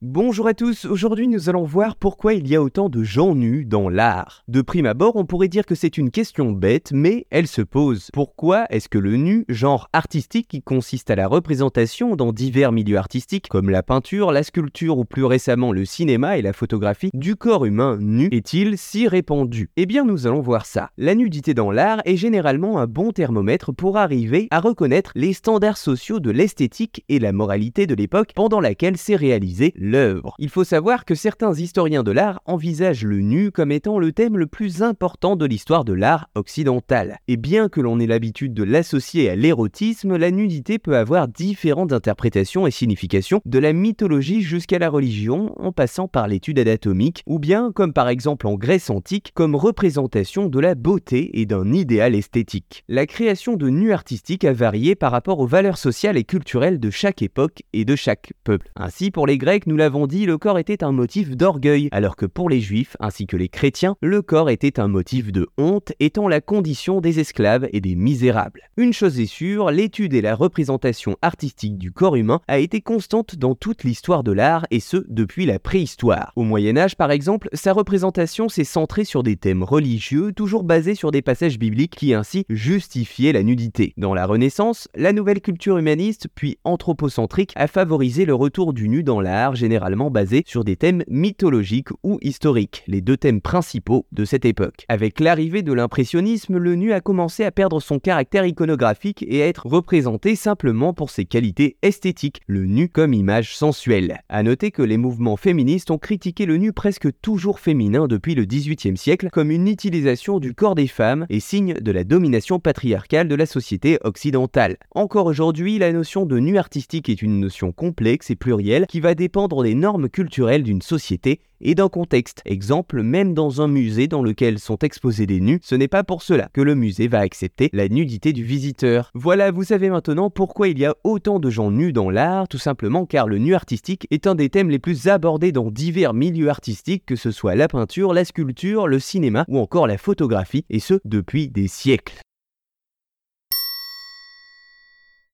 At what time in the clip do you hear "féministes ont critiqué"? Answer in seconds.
105.36-106.46